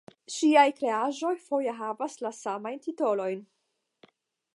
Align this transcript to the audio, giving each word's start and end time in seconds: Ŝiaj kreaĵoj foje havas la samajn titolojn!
Ŝiaj 0.35 0.61
kreaĵoj 0.77 1.33
foje 1.49 1.75
havas 1.81 2.17
la 2.27 2.31
samajn 2.39 2.81
titolojn! 2.87 3.45